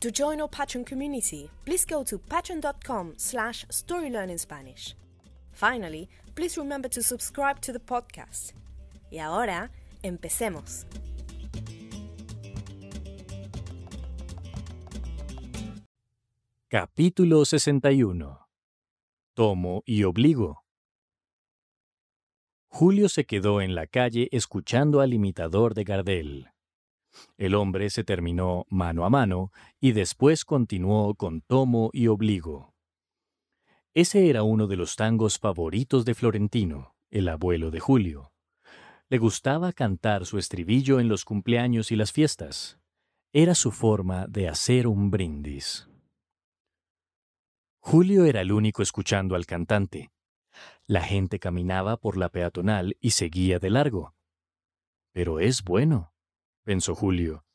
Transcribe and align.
To 0.00 0.12
join 0.12 0.40
our 0.40 0.48
Patreon 0.48 0.86
community, 0.86 1.50
please 1.64 1.84
go 1.84 2.04
to 2.04 2.18
patreon.com 2.18 3.14
slash 3.16 3.66
storylearningspanish. 3.66 4.94
Finally, 5.50 6.08
please 6.36 6.56
remember 6.56 6.88
to 6.88 7.02
subscribe 7.02 7.60
to 7.62 7.72
the 7.72 7.80
podcast. 7.80 8.52
Y 9.10 9.18
ahora, 9.18 9.72
empecemos. 10.04 10.86
Capítulo 16.68 17.44
61 17.44 18.38
Tomo 19.34 19.82
y 19.84 20.04
obligo. 20.04 20.62
Julio 22.68 23.08
se 23.08 23.24
quedó 23.24 23.60
en 23.60 23.74
la 23.74 23.88
calle 23.88 24.28
escuchando 24.30 25.00
al 25.00 25.12
imitador 25.12 25.74
de 25.74 25.82
Gardel. 25.82 26.48
El 27.36 27.54
hombre 27.54 27.90
se 27.90 28.04
terminó 28.04 28.66
mano 28.68 29.04
a 29.04 29.10
mano 29.10 29.52
y 29.80 29.92
después 29.92 30.44
continuó 30.44 31.14
con 31.14 31.40
tomo 31.40 31.90
y 31.92 32.08
obligo. 32.08 32.74
Ese 33.94 34.28
era 34.28 34.42
uno 34.42 34.66
de 34.66 34.76
los 34.76 34.96
tangos 34.96 35.38
favoritos 35.38 36.04
de 36.04 36.14
Florentino, 36.14 36.94
el 37.10 37.28
abuelo 37.28 37.70
de 37.70 37.80
Julio. 37.80 38.32
Le 39.08 39.18
gustaba 39.18 39.72
cantar 39.72 40.26
su 40.26 40.38
estribillo 40.38 41.00
en 41.00 41.08
los 41.08 41.24
cumpleaños 41.24 41.90
y 41.90 41.96
las 41.96 42.12
fiestas. 42.12 42.78
Era 43.32 43.54
su 43.54 43.72
forma 43.72 44.26
de 44.26 44.48
hacer 44.48 44.86
un 44.86 45.10
brindis. 45.10 45.88
Julio 47.80 48.26
era 48.26 48.42
el 48.42 48.52
único 48.52 48.82
escuchando 48.82 49.34
al 49.34 49.46
cantante. 49.46 50.10
La 50.86 51.02
gente 51.02 51.38
caminaba 51.38 51.96
por 51.96 52.16
la 52.16 52.28
peatonal 52.28 52.96
y 53.00 53.10
seguía 53.10 53.58
de 53.58 53.70
largo. 53.70 54.14
Pero 55.12 55.40
es 55.40 55.62
bueno, 55.64 56.12
pensó 56.68 56.94
Julio. 56.94 57.46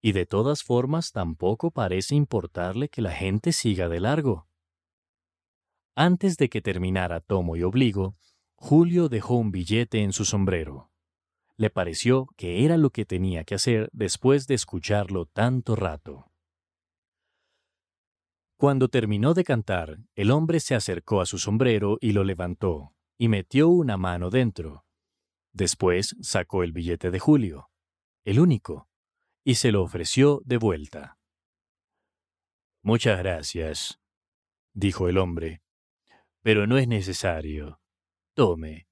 Y 0.00 0.12
de 0.12 0.24
todas 0.24 0.62
formas 0.62 1.12
tampoco 1.12 1.70
parece 1.70 2.14
importarle 2.14 2.88
que 2.88 3.02
la 3.02 3.10
gente 3.10 3.52
siga 3.52 3.90
de 3.90 4.00
largo. 4.00 4.48
Antes 5.94 6.38
de 6.38 6.48
que 6.48 6.62
terminara 6.62 7.20
tomo 7.20 7.56
y 7.56 7.62
obligo, 7.62 8.16
Julio 8.56 9.10
dejó 9.10 9.34
un 9.34 9.50
billete 9.50 10.02
en 10.02 10.14
su 10.14 10.24
sombrero. 10.24 10.90
Le 11.58 11.68
pareció 11.68 12.28
que 12.38 12.64
era 12.64 12.78
lo 12.78 12.88
que 12.88 13.04
tenía 13.04 13.44
que 13.44 13.54
hacer 13.54 13.90
después 13.92 14.46
de 14.46 14.54
escucharlo 14.54 15.26
tanto 15.26 15.76
rato. 15.76 16.32
Cuando 18.56 18.88
terminó 18.88 19.34
de 19.34 19.44
cantar, 19.44 19.98
el 20.14 20.30
hombre 20.30 20.60
se 20.60 20.74
acercó 20.74 21.20
a 21.20 21.26
su 21.26 21.36
sombrero 21.36 21.98
y 22.00 22.12
lo 22.12 22.24
levantó, 22.24 22.94
y 23.18 23.28
metió 23.28 23.68
una 23.68 23.98
mano 23.98 24.30
dentro. 24.30 24.86
Después 25.52 26.16
sacó 26.22 26.62
el 26.62 26.72
billete 26.72 27.10
de 27.10 27.18
Julio, 27.18 27.68
el 28.28 28.40
único, 28.40 28.90
y 29.42 29.54
se 29.54 29.72
lo 29.72 29.82
ofreció 29.82 30.42
de 30.44 30.58
vuelta. 30.58 31.18
Muchas 32.82 33.18
gracias, 33.20 34.02
dijo 34.74 35.08
el 35.08 35.16
hombre, 35.16 35.62
pero 36.42 36.66
no 36.66 36.76
es 36.76 36.86
necesario. 36.86 37.80
Tome, 38.34 38.86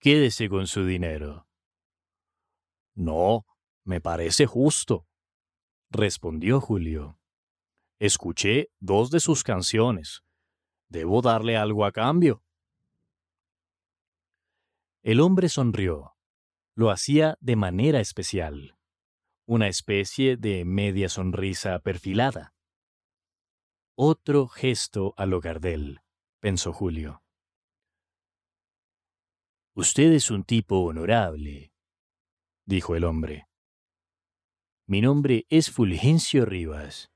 quédese 0.00 0.48
con 0.48 0.66
su 0.66 0.84
dinero. 0.84 1.46
No, 2.96 3.46
me 3.84 4.00
parece 4.00 4.46
justo, 4.46 5.06
respondió 5.88 6.60
Julio. 6.60 7.20
Escuché 8.00 8.72
dos 8.80 9.12
de 9.12 9.20
sus 9.20 9.44
canciones. 9.44 10.24
¿Debo 10.88 11.22
darle 11.22 11.56
algo 11.56 11.84
a 11.84 11.92
cambio? 11.92 12.42
El 15.04 15.20
hombre 15.20 15.48
sonrió. 15.48 16.11
Lo 16.74 16.90
hacía 16.90 17.36
de 17.40 17.56
manera 17.56 18.00
especial. 18.00 18.78
Una 19.46 19.68
especie 19.68 20.38
de 20.38 20.64
media 20.64 21.10
sonrisa 21.10 21.78
perfilada. 21.80 22.54
Otro 23.94 24.48
gesto 24.48 25.12
a 25.18 25.26
lo 25.26 25.40
Gardel, 25.40 26.00
pensó 26.40 26.72
Julio. 26.72 27.22
Usted 29.74 30.12
es 30.12 30.30
un 30.30 30.44
tipo 30.44 30.80
honorable, 30.80 31.72
dijo 32.64 32.96
el 32.96 33.04
hombre. 33.04 33.48
Mi 34.86 35.00
nombre 35.00 35.46
es 35.50 35.70
Fulgencio 35.70 36.46
Rivas. 36.46 37.10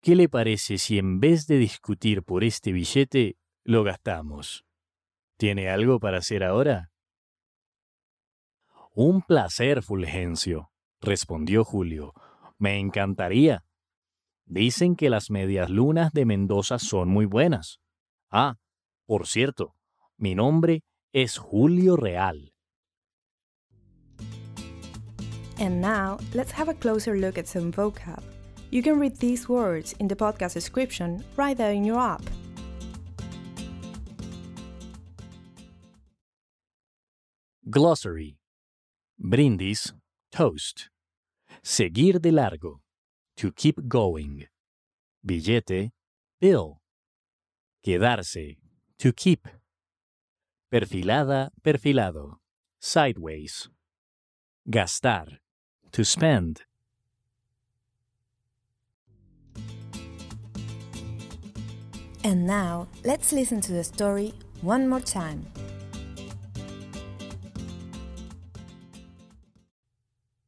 ¿Qué 0.00 0.16
le 0.16 0.28
parece 0.28 0.78
si 0.78 0.98
en 0.98 1.20
vez 1.20 1.46
de 1.46 1.58
discutir 1.58 2.24
por 2.24 2.44
este 2.44 2.72
billete, 2.72 3.38
lo 3.64 3.84
gastamos? 3.84 4.64
¿Tiene 5.38 5.70
algo 5.70 6.00
para 6.00 6.18
hacer 6.18 6.44
ahora? 6.44 6.93
Un 8.96 9.22
placer, 9.22 9.82
Fulgencio, 9.82 10.70
respondió 11.00 11.64
Julio. 11.64 12.12
Me 12.60 12.78
encantaría. 12.78 13.64
Dicen 14.46 14.94
que 14.94 15.10
las 15.10 15.30
medias 15.30 15.68
lunas 15.68 16.12
de 16.12 16.24
Mendoza 16.24 16.78
son 16.78 17.08
muy 17.08 17.26
buenas. 17.26 17.80
Ah, 18.30 18.54
por 19.04 19.26
cierto, 19.26 19.74
mi 20.16 20.36
nombre 20.36 20.84
es 21.12 21.38
Julio 21.38 21.96
Real. 21.96 22.52
And 25.58 25.80
now, 25.80 26.18
let's 26.32 26.52
have 26.52 26.68
a 26.68 26.74
closer 26.74 27.16
look 27.16 27.36
at 27.36 27.48
some 27.48 27.72
vocab. 27.72 28.22
You 28.70 28.80
can 28.80 29.00
read 29.00 29.16
these 29.16 29.48
words 29.48 29.96
in 29.98 30.06
the 30.06 30.14
podcast 30.14 30.54
description 30.54 31.24
right 31.36 31.56
there 31.56 31.72
in 31.72 31.84
your 31.84 31.98
app. 31.98 32.22
Glossary 37.68 38.36
Brindis, 39.18 39.94
toast. 40.30 40.90
Seguir 41.62 42.20
de 42.20 42.32
largo, 42.32 42.82
to 43.36 43.52
keep 43.52 43.88
going. 43.88 44.48
Billete, 45.24 45.92
bill. 46.40 46.80
Quedarse, 47.82 48.58
to 48.98 49.12
keep. 49.12 49.48
Perfilada, 50.70 51.50
perfilado, 51.62 52.40
sideways. 52.80 53.70
Gastar, 54.68 55.40
to 55.92 56.04
spend. 56.04 56.62
And 62.24 62.46
now, 62.46 62.88
let's 63.04 63.32
listen 63.32 63.60
to 63.60 63.72
the 63.72 63.84
story 63.84 64.32
one 64.62 64.88
more 64.88 65.00
time. 65.00 65.44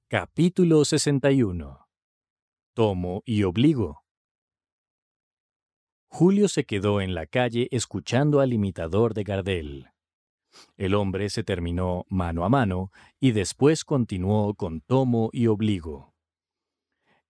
Capítulo 0.08 0.84
61 0.84 1.88
Tomo 2.74 3.22
y 3.26 3.42
obligo. 3.42 4.04
Julio 6.06 6.46
se 6.46 6.62
quedó 6.62 7.00
en 7.00 7.12
la 7.12 7.26
calle 7.26 7.66
escuchando 7.72 8.38
al 8.38 8.52
imitador 8.52 9.14
de 9.14 9.24
Gardel. 9.24 9.88
El 10.76 10.94
hombre 10.94 11.28
se 11.28 11.42
terminó 11.42 12.04
mano 12.08 12.44
a 12.44 12.48
mano 12.48 12.92
y 13.18 13.32
después 13.32 13.84
continuó 13.84 14.54
con 14.54 14.80
tomo 14.80 15.28
y 15.32 15.48
obligo. 15.48 16.14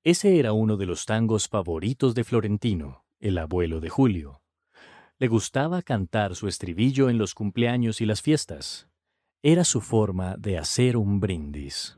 Ese 0.05 0.39
era 0.39 0.53
uno 0.53 0.77
de 0.77 0.85
los 0.85 1.07
tangos 1.07 1.49
favoritos 1.49 2.15
de 2.15 2.25
Florentino, 2.25 3.07
el 3.21 3.39
abuelo 3.39 3.81
de 3.81 3.89
Julio. 3.89 4.43
Le 5.19 5.29
gustaba 5.29 5.81
cantar 5.81 6.37
su 6.37 6.47
estribillo 6.47 7.09
en 7.09 7.17
los 7.17 7.33
cumpleaños 7.33 8.03
y 8.03 8.05
las 8.05 8.21
fiestas. 8.21 8.87
Era 9.43 9.65
su 9.65 9.81
forma 9.81 10.37
de 10.37 10.59
hacer 10.59 10.99
un 10.99 11.21
brindis. 11.21 11.97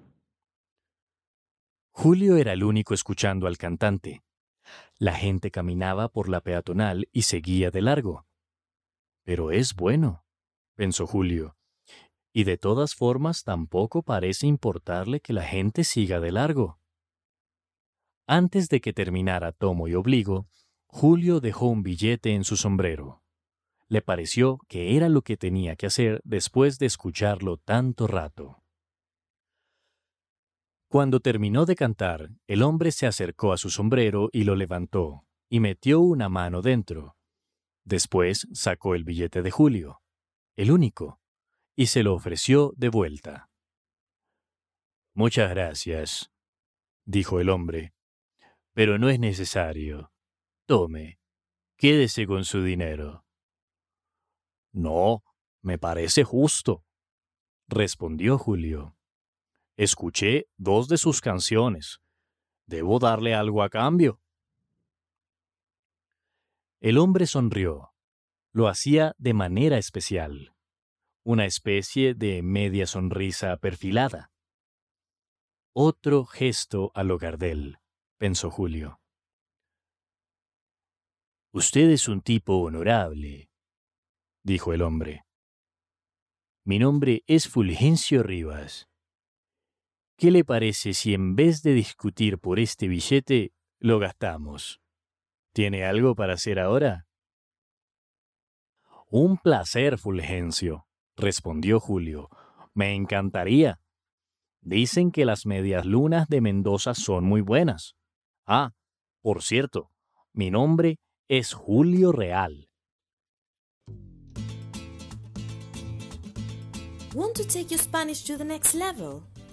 Julio 2.00 2.36
era 2.36 2.52
el 2.52 2.62
único 2.62 2.94
escuchando 2.94 3.48
al 3.48 3.58
cantante. 3.58 4.22
La 5.00 5.14
gente 5.16 5.50
caminaba 5.50 6.06
por 6.06 6.28
la 6.28 6.40
peatonal 6.40 7.08
y 7.10 7.22
seguía 7.22 7.72
de 7.72 7.82
largo. 7.82 8.24
Pero 9.24 9.50
es 9.50 9.74
bueno, 9.74 10.24
pensó 10.76 11.08
Julio. 11.08 11.56
Y 12.32 12.44
de 12.44 12.56
todas 12.56 12.94
formas 12.94 13.42
tampoco 13.42 14.04
parece 14.04 14.46
importarle 14.46 15.18
que 15.18 15.32
la 15.32 15.42
gente 15.42 15.82
siga 15.82 16.20
de 16.20 16.30
largo. 16.30 16.78
Antes 18.28 18.68
de 18.68 18.80
que 18.80 18.92
terminara 18.92 19.50
tomo 19.50 19.88
y 19.88 19.96
obligo, 19.96 20.46
Julio 20.86 21.40
dejó 21.40 21.66
un 21.66 21.82
billete 21.82 22.32
en 22.32 22.44
su 22.44 22.56
sombrero. 22.56 23.24
Le 23.88 24.02
pareció 24.02 24.60
que 24.68 24.96
era 24.96 25.08
lo 25.08 25.22
que 25.22 25.36
tenía 25.36 25.74
que 25.74 25.86
hacer 25.86 26.20
después 26.22 26.78
de 26.78 26.86
escucharlo 26.86 27.56
tanto 27.56 28.06
rato. 28.06 28.62
Cuando 30.88 31.20
terminó 31.20 31.66
de 31.66 31.76
cantar, 31.76 32.30
el 32.46 32.62
hombre 32.62 32.92
se 32.92 33.06
acercó 33.06 33.52
a 33.52 33.58
su 33.58 33.68
sombrero 33.68 34.30
y 34.32 34.44
lo 34.44 34.56
levantó, 34.56 35.26
y 35.50 35.60
metió 35.60 36.00
una 36.00 36.30
mano 36.30 36.62
dentro. 36.62 37.16
Después 37.84 38.48
sacó 38.52 38.94
el 38.94 39.04
billete 39.04 39.42
de 39.42 39.50
Julio, 39.50 40.00
el 40.56 40.70
único, 40.70 41.20
y 41.76 41.86
se 41.86 42.02
lo 42.02 42.14
ofreció 42.14 42.72
de 42.76 42.88
vuelta. 42.88 43.50
Muchas 45.14 45.50
gracias, 45.50 46.32
dijo 47.04 47.38
el 47.38 47.50
hombre, 47.50 47.92
pero 48.72 48.98
no 48.98 49.10
es 49.10 49.20
necesario. 49.20 50.10
Tome, 50.66 51.18
quédese 51.76 52.26
con 52.26 52.44
su 52.44 52.62
dinero. 52.62 53.26
No, 54.72 55.22
me 55.62 55.78
parece 55.78 56.24
justo, 56.24 56.84
respondió 57.68 58.38
Julio. 58.38 58.97
Escuché 59.78 60.50
dos 60.58 60.88
de 60.88 60.98
sus 60.98 61.22
canciones. 61.22 62.02
Debo 62.66 62.98
darle 62.98 63.34
algo 63.34 63.62
a 63.62 63.70
cambio. 63.70 64.20
El 66.80 66.98
hombre 66.98 67.26
sonrió. 67.26 67.94
Lo 68.52 68.68
hacía 68.68 69.14
de 69.16 69.32
manera 69.32 69.78
especial 69.78 70.54
una 71.28 71.44
especie 71.44 72.14
de 72.14 72.40
media 72.40 72.86
sonrisa 72.86 73.58
perfilada. 73.58 74.32
Otro 75.74 76.24
gesto 76.24 76.90
hogar 76.94 77.36
él, 77.44 77.76
pensó 78.16 78.50
Julio. 78.50 78.98
Usted 81.52 81.90
es 81.90 82.08
un 82.08 82.22
tipo 82.22 82.56
honorable, 82.62 83.50
dijo 84.42 84.72
el 84.72 84.80
hombre. 84.80 85.26
Mi 86.64 86.78
nombre 86.78 87.24
es 87.26 87.46
Fulgencio 87.46 88.22
Rivas. 88.22 88.87
¿Qué 90.18 90.32
le 90.32 90.44
parece 90.44 90.94
si 90.94 91.14
en 91.14 91.36
vez 91.36 91.62
de 91.62 91.72
discutir 91.74 92.38
por 92.40 92.58
este 92.58 92.88
billete, 92.88 93.52
lo 93.78 94.00
gastamos? 94.00 94.80
¿Tiene 95.52 95.84
algo 95.84 96.16
para 96.16 96.32
hacer 96.32 96.58
ahora? 96.58 97.06
Un 99.08 99.38
placer, 99.38 99.96
Fulgencio, 99.96 100.88
respondió 101.16 101.78
Julio. 101.78 102.30
Me 102.74 102.96
encantaría. 102.96 103.80
Dicen 104.60 105.12
que 105.12 105.24
las 105.24 105.46
medias 105.46 105.86
lunas 105.86 106.26
de 106.28 106.40
Mendoza 106.40 106.94
son 106.94 107.22
muy 107.22 107.40
buenas. 107.40 107.94
Ah, 108.44 108.72
por 109.22 109.44
cierto, 109.44 109.92
mi 110.32 110.50
nombre 110.50 110.98
es 111.28 111.52
Julio 111.52 112.10
Real. 112.10 112.68
Want 117.14 117.36
to 117.36 117.44
take 117.44 117.68
your 117.68 117.78
Spanish 117.78 118.24
to 118.24 118.36
the 118.36 118.44
next 118.44 118.74
level? 118.74 119.22